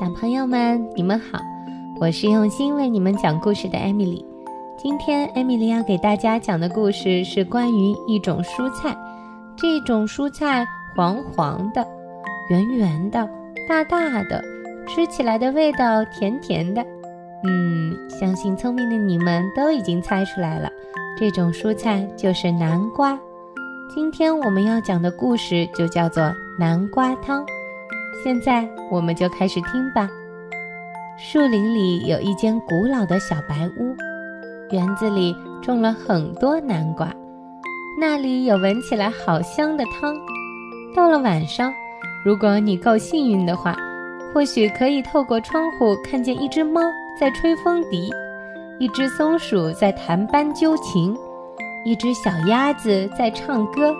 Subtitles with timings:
[0.00, 1.38] 小朋友们，你们好，
[2.00, 4.24] 我是用心为你们讲故事的艾米丽。
[4.78, 8.96] 今天艾米丽要给大家讲的故事是关于一种蔬菜，
[9.58, 10.66] 这种蔬菜
[10.96, 11.86] 黄黄的、
[12.48, 13.28] 圆圆的、
[13.68, 14.42] 大大的，
[14.88, 16.82] 吃起来的味道甜甜的。
[17.44, 20.70] 嗯，相信聪明的你们都已经猜出来了，
[21.18, 23.18] 这种蔬菜就是南瓜。
[23.94, 27.44] 今天我们要讲的故事就叫做南瓜汤。
[28.22, 30.08] 现在我们就开始听吧。
[31.16, 33.94] 树林里有一间古老的小白屋，
[34.70, 37.12] 园子里种了很多南瓜，
[38.00, 40.14] 那里有闻起来好香的汤。
[40.94, 41.72] 到了晚上，
[42.24, 43.76] 如果你够幸运的话，
[44.32, 46.80] 或许可以透过窗户看见一只猫
[47.18, 48.10] 在吹风笛，
[48.78, 51.16] 一只松鼠在弹斑鸠琴，
[51.84, 53.94] 一只小鸭子在唱歌。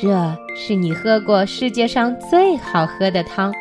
[0.00, 3.52] 这是你喝过世界上最好喝的汤，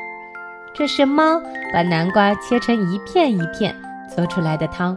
[0.72, 1.42] 这是猫
[1.74, 3.76] 把南瓜切成一片一片
[4.16, 4.96] 做出来的汤，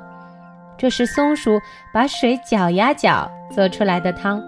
[0.77, 1.59] 这是松鼠
[1.95, 4.43] 把水搅呀搅做出来的汤，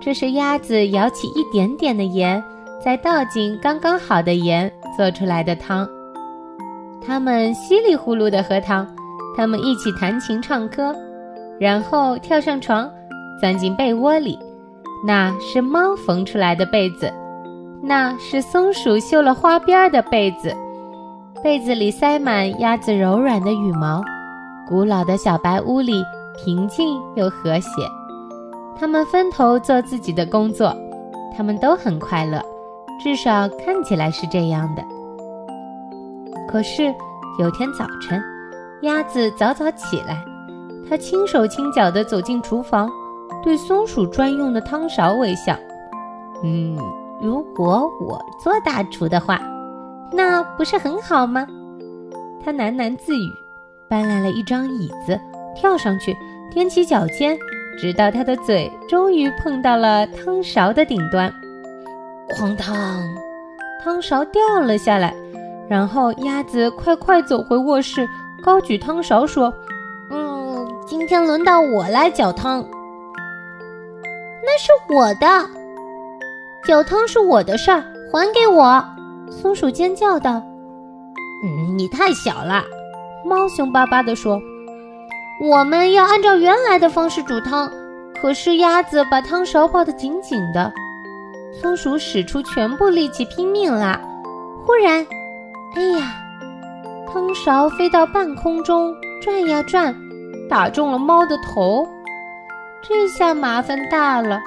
[0.00, 2.40] 这是鸭子舀起一点点的盐，
[2.80, 5.88] 再倒进刚刚好的盐做出来的汤。
[7.04, 8.86] 它们稀里呼噜地喝汤，
[9.36, 10.94] 它们一起弹琴唱歌，
[11.58, 12.88] 然后跳上床，
[13.40, 14.38] 钻进被窝里。
[15.04, 17.12] 那是猫缝出来的被子，
[17.82, 20.56] 那是松鼠绣了花边的被子，
[21.42, 24.00] 被子里塞满鸭子柔软的羽毛。
[24.68, 26.04] 古老的小白屋里
[26.38, 27.82] 平静又和谐，
[28.78, 30.74] 他们分头做自己的工作，
[31.36, 32.40] 他们都很快乐，
[33.02, 34.84] 至少看起来是这样的。
[36.48, 36.94] 可是
[37.40, 38.22] 有天早晨，
[38.82, 40.24] 鸭子早早起来，
[40.88, 42.88] 它轻手轻脚地走进厨房。
[43.42, 45.56] 对松鼠专用的汤勺微笑。
[46.44, 46.76] 嗯，
[47.20, 49.40] 如果我做大厨的话，
[50.12, 51.46] 那不是很好吗？
[52.44, 53.32] 他喃喃自语，
[53.88, 55.18] 搬来了一张椅子，
[55.54, 56.16] 跳上去，
[56.52, 57.38] 踮起脚尖，
[57.78, 61.32] 直到他的嘴终于碰到了汤勺的顶端。
[62.36, 62.74] 哐当，
[63.82, 65.14] 汤勺掉了下来。
[65.68, 68.06] 然后鸭子快快走回卧室，
[68.42, 69.54] 高举汤勺说
[70.10, 72.62] ：“嗯，今天轮到我来搅汤。”
[74.44, 75.26] 那是我的，
[76.64, 78.84] 搅汤是我的事儿，还给我！
[79.30, 80.42] 松鼠尖叫道
[81.44, 82.62] ：“嗯，你太小了。”
[83.24, 84.40] 猫凶巴巴地说
[85.48, 87.70] ：“我们要按照原来的方式煮汤。”
[88.20, 90.72] 可是鸭子把汤勺抱得紧紧的，
[91.60, 94.00] 松鼠使出全部力气拼命拉。
[94.64, 95.04] 忽然，
[95.74, 96.14] 哎呀，
[97.12, 99.92] 汤勺飞到半空中转呀转，
[100.48, 101.88] 打中了猫的头。
[102.82, 104.40] 这下麻烦大了，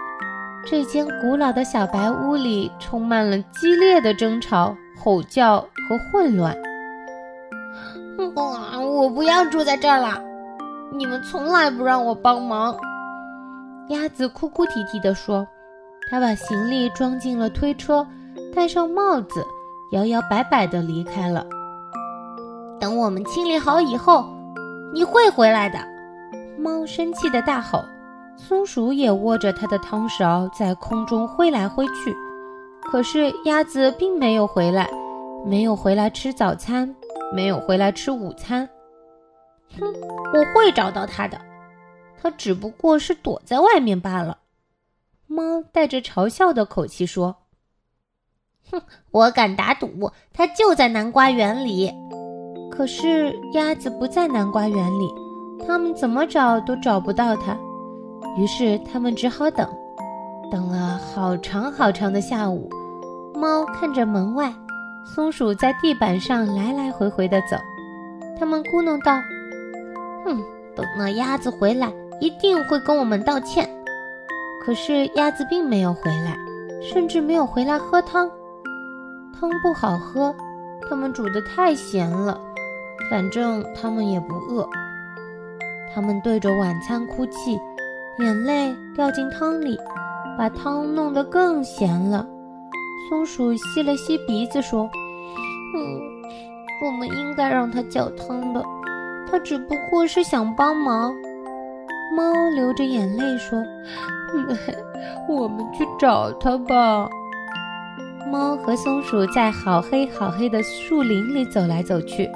[0.66, 6.54] 这间古老的小白屋里充满了激烈的争吵、吼叫和混乱。
[8.36, 8.78] 哇！
[8.80, 10.22] 我不要住在这儿了，
[10.92, 12.76] 你们从来不让我帮忙。
[13.90, 15.48] 鸭子哭哭啼啼地说
[16.12, 18.06] ：“他把行李装进了推车，
[18.54, 19.46] 戴上帽子，
[19.92, 21.46] 摇摇摆摆地离开了。
[22.80, 24.26] 等我们清理好以后，
[24.94, 25.80] 你会回来的。”
[26.60, 27.80] 猫生气地大吼。
[28.38, 32.16] 松鼠也握着它的汤勺在空中挥来挥去，
[32.92, 34.90] 可是鸭子并没有回来，
[35.46, 36.94] 没有回来吃早餐，
[37.34, 38.70] 没有回来吃午餐。
[39.80, 39.86] 哼，
[40.34, 41.40] 我会找到它的，
[42.22, 44.38] 它只不过是躲在外面罢了。
[45.28, 47.36] 猫带着嘲笑的口气说
[48.70, 48.82] ：“哼，
[49.12, 51.92] 我敢打赌，它就在南瓜园里。
[52.70, 55.10] 可是鸭子不在南瓜园里，
[55.66, 57.58] 它们怎么找都找不到它。”
[58.38, 59.68] 于是他们只好等，
[60.52, 62.70] 等了好长好长的下午。
[63.34, 64.54] 猫看着门外，
[65.06, 67.58] 松鼠在地板上来来回回地走。
[68.38, 69.22] 他们咕哝道
[70.26, 70.42] ：“哼，
[70.76, 73.70] 等那鸭子回来，一定会跟我们道歉。”
[74.66, 76.36] 可是鸭子并没有回来，
[76.82, 78.30] 甚至没有回来喝汤。
[79.38, 80.36] 汤不好喝，
[80.90, 82.40] 他们煮得太咸了。
[83.10, 84.68] 反正他们也不饿。
[85.94, 87.60] 他们对着晚餐哭泣。
[88.20, 89.78] 眼泪掉进汤里，
[90.38, 92.26] 把汤弄得更咸了。
[93.10, 94.90] 松鼠吸了吸鼻子说
[95.76, 96.00] ：“嗯，
[96.86, 98.64] 我们应该让它搅汤的，
[99.30, 101.14] 它只不过是想帮忙。”
[102.16, 103.62] 猫流着眼泪说
[105.28, 107.10] ：“我们去找它吧。”
[108.32, 112.32] 猫和松鼠在好黑好黑的树林里走来走去，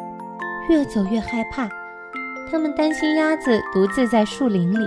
[0.70, 1.70] 越走越害怕。
[2.52, 4.86] 他们担心鸭子独自在树林里。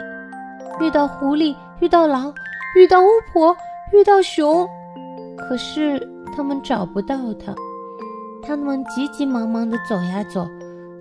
[0.83, 2.35] 遇到狐狸，遇到狼，
[2.75, 3.57] 遇到巫婆，
[3.93, 4.69] 遇到熊，
[5.39, 6.01] 可是
[6.35, 7.55] 他们找不到它。
[8.43, 10.45] 他们急急忙忙地走呀走，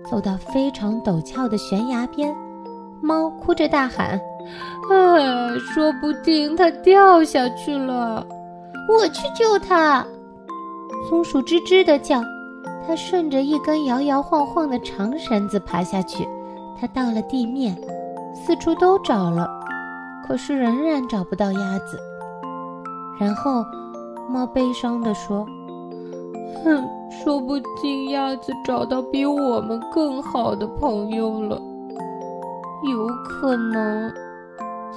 [0.08, 2.32] 走到非常陡峭的悬崖边，
[3.00, 4.10] 猫哭着大喊
[4.88, 8.24] ：“啊，说不定它掉下去了，
[8.88, 10.06] 我去救它！”
[11.10, 12.22] 松鼠吱吱地叫，
[12.86, 16.24] 它顺着一根摇摇晃晃的长绳子爬下去。
[16.80, 17.76] 它到了地面，
[18.34, 19.48] 四处都找了，
[20.32, 22.00] 可是仍然找不到鸭子。
[23.20, 23.62] 然后，
[24.30, 25.44] 猫悲伤地说
[26.64, 31.60] ：“哼，说不定鸭子找到比我们更好的朋友了。
[32.90, 34.10] 有可能。”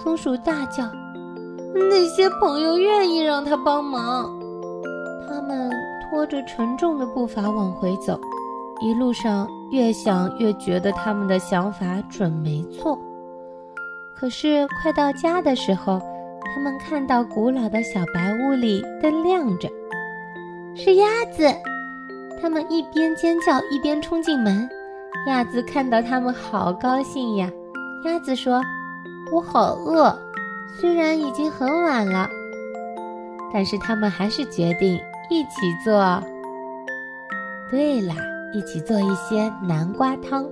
[0.01, 0.85] 松鼠大叫
[1.91, 4.33] ：“那些朋友愿意让它帮忙。”
[5.27, 5.69] 他们
[6.09, 8.17] 拖着沉重的步伐往回走，
[8.79, 12.97] 一路上越想越觉得他们的想法准没错。
[14.17, 16.01] 可是快到家的时候，
[16.53, 19.69] 他们看到古老的小白屋里灯亮着，
[20.75, 21.43] 是鸭子。
[22.41, 24.69] 他们一边尖叫一边冲进门。
[25.27, 27.49] 鸭子看到他们，好高兴呀！
[28.05, 28.61] 鸭子说
[29.31, 30.15] ：“我好饿，
[30.79, 32.29] 虽然已经很晚了，
[33.53, 35.51] 但是他们还是决定一起
[35.83, 36.21] 做。
[37.71, 38.13] 对了，
[38.53, 40.45] 一起做一些南瓜汤。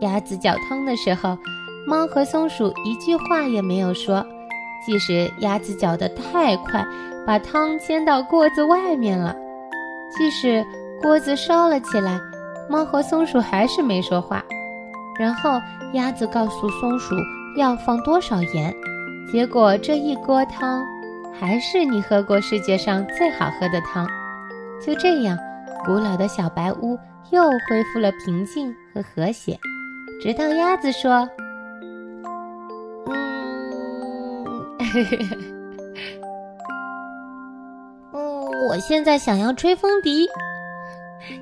[0.00, 1.36] 鸭子搅汤的时候，
[1.88, 4.24] 猫和松鼠一句话也没有说。”
[4.86, 6.86] 即使鸭子搅得太快，
[7.26, 9.34] 把汤溅到锅子外面了；
[10.16, 10.64] 即使
[11.02, 12.20] 锅子烧了起来，
[12.70, 14.42] 猫和松鼠还是没说话。
[15.18, 15.60] 然后
[15.94, 17.16] 鸭子告诉松鼠
[17.56, 18.72] 要放多少盐，
[19.32, 20.84] 结果这一锅汤
[21.38, 24.06] 还是你喝过世界上最好喝的汤。
[24.80, 25.36] 就这样，
[25.84, 26.96] 古老的小白屋
[27.30, 29.58] 又恢复了平静和和谐，
[30.22, 31.28] 直到鸭子说。
[38.12, 40.26] 嗯， 我现在想要吹风笛。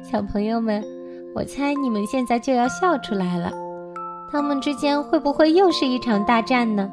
[0.03, 0.83] 小朋友们，
[1.35, 3.53] 我猜你们现在就要笑出来了。
[4.31, 6.91] 他们之间会不会又是一场大战呢？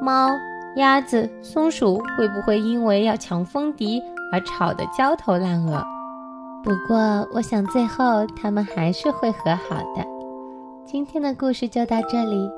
[0.00, 0.30] 猫、
[0.76, 4.02] 鸭子、松鼠会不会因为要抢风笛
[4.32, 5.84] 而吵得焦头烂额？
[6.62, 6.96] 不过，
[7.34, 10.04] 我想最后他们还是会和好的。
[10.86, 12.50] 今天的故事就到这里，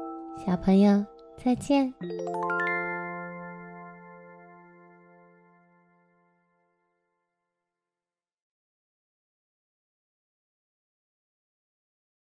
[0.46, 1.04] 小朋友
[1.44, 1.92] 再见。